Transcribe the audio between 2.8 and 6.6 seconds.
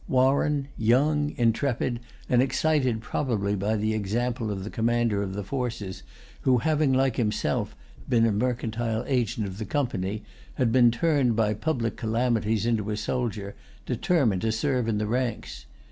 probably by the example of the Commander of the Forces, who,